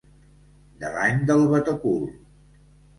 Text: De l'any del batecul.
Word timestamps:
De 0.79 0.91
l'any 0.97 1.21
del 1.29 1.47
batecul. 1.55 2.05